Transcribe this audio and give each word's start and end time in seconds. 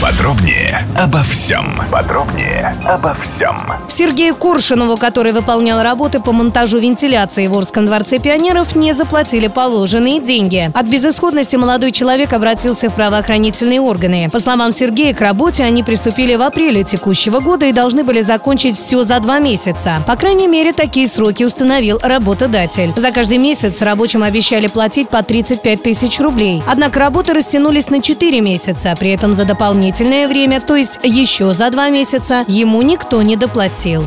Подробнее 0.00 0.86
обо 0.96 1.24
всем. 1.24 1.66
Подробнее 1.90 2.72
обо 2.84 3.14
всем. 3.14 3.60
Сергею 3.88 4.36
Коршунову, 4.36 4.96
который 4.96 5.32
выполнял 5.32 5.82
работы 5.82 6.20
по 6.20 6.30
монтажу 6.30 6.78
вентиляции 6.78 7.48
в 7.48 7.58
Орском 7.58 7.86
дворце 7.86 8.20
пионеров, 8.20 8.76
не 8.76 8.92
заплатили 8.92 9.48
положенные 9.48 10.20
деньги. 10.20 10.70
От 10.72 10.86
безысходности 10.86 11.56
молодой 11.56 11.90
человек 11.90 12.32
обратился 12.32 12.90
в 12.90 12.94
правоохранительные 12.94 13.80
органы. 13.80 14.28
По 14.30 14.38
словам 14.38 14.72
Сергея, 14.72 15.14
к 15.14 15.20
работе 15.20 15.64
они 15.64 15.82
приступили 15.82 16.36
в 16.36 16.42
апреле 16.42 16.84
текущего 16.84 17.40
года 17.40 17.66
и 17.66 17.72
должны 17.72 18.04
были 18.04 18.20
закончить 18.20 18.76
все 18.76 19.02
за 19.02 19.18
два 19.18 19.40
месяца. 19.40 20.00
По 20.06 20.14
крайней 20.14 20.46
мере, 20.46 20.72
такие 20.72 21.08
сроки 21.08 21.42
установил 21.42 21.98
работодатель. 22.00 22.92
За 22.94 23.10
каждый 23.10 23.38
месяц 23.38 23.82
рабочим 23.82 24.22
обещали 24.22 24.68
платить 24.68 25.08
по 25.08 25.24
35 25.24 25.82
тысяч 25.82 26.20
рублей. 26.20 26.62
Однако 26.68 27.00
работы 27.00 27.34
растянулись 27.34 27.90
на 27.90 28.00
4 28.00 28.40
месяца. 28.40 28.94
При 28.96 29.10
этом 29.10 29.34
за 29.34 29.44
дополнительное 29.88 30.28
время, 30.28 30.60
то 30.60 30.76
есть 30.76 31.00
еще 31.02 31.54
за 31.54 31.70
два 31.70 31.88
месяца, 31.88 32.44
ему 32.46 32.82
никто 32.82 33.22
не 33.22 33.36
доплатил. 33.36 34.06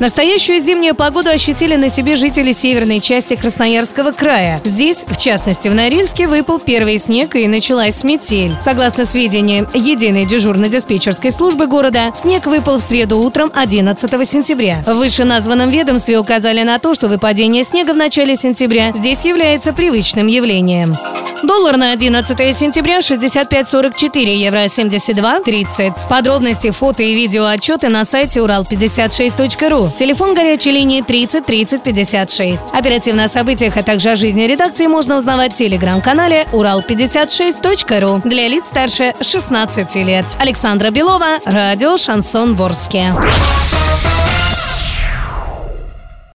Настоящую 0.00 0.58
зимнюю 0.60 0.94
погоду 0.94 1.28
ощутили 1.28 1.76
на 1.76 1.90
себе 1.90 2.16
жители 2.16 2.52
северной 2.52 3.00
части 3.00 3.36
Красноярского 3.36 4.12
края. 4.12 4.60
Здесь, 4.64 5.04
в 5.06 5.18
частности 5.18 5.68
в 5.68 5.74
Норильске, 5.74 6.28
выпал 6.28 6.58
первый 6.58 6.98
снег 6.98 7.36
и 7.36 7.46
началась 7.46 8.04
метель. 8.04 8.54
Согласно 8.60 9.04
сведениям 9.04 9.68
единой 9.74 10.24
дежурно-диспетчерской 10.24 11.30
службы 11.30 11.66
города, 11.66 12.12
снег 12.14 12.46
выпал 12.46 12.78
в 12.78 12.82
среду 12.82 13.18
утром 13.18 13.50
11 13.54 14.26
сентября. 14.26 14.82
В 14.86 14.94
вышеназванном 14.94 15.68
ведомстве 15.68 16.18
указали 16.18 16.62
на 16.62 16.78
то, 16.78 16.94
что 16.94 17.08
выпадение 17.08 17.64
снега 17.64 17.92
в 17.92 17.96
начале 17.96 18.36
сентября 18.36 18.92
здесь 18.94 19.24
является 19.24 19.72
привычным 19.72 20.26
явлением. 20.26 20.94
Доллар 21.42 21.76
на 21.76 21.92
11 21.92 22.56
сентября 22.56 22.98
65.44, 22.98 24.34
евро 24.34 24.64
72.30. 24.64 26.08
Подробности, 26.08 26.70
фото 26.70 27.02
и 27.02 27.14
видео 27.14 27.46
отчеты 27.46 27.88
на 27.88 28.04
сайте 28.04 28.40
урал56.ру. 28.40 29.92
Телефон 29.94 30.34
горячей 30.34 30.72
линии 30.72 31.00
30 31.00 31.46
30 31.46 31.82
56. 31.82 32.72
Оперативно 32.72 33.24
о 33.24 33.28
событиях, 33.28 33.76
а 33.76 33.82
также 33.82 34.10
о 34.10 34.16
жизни 34.16 34.42
редакции 34.42 34.86
можно 34.86 35.16
узнавать 35.16 35.52
в 35.52 35.56
телеграм-канале 35.56 36.46
урал56.ру 36.52 38.22
для 38.28 38.48
лиц 38.48 38.66
старше 38.66 39.14
16 39.20 39.94
лет. 39.96 40.36
Александра 40.40 40.90
Белова, 40.90 41.38
радио 41.44 41.96
«Шансон 41.96 42.56
Ворске». 42.56 43.14